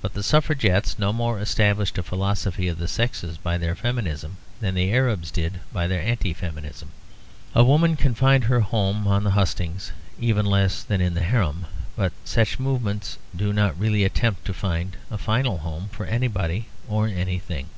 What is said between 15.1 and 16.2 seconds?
a final home for